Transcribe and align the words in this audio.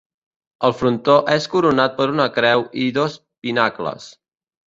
El 0.67 0.71
frontó 0.77 1.17
és 1.33 1.45
coronat 1.55 1.93
per 1.99 2.07
una 2.15 2.27
creu 2.39 2.65
i 2.85 2.89
dos 2.97 3.19
pinacles. 3.47 4.09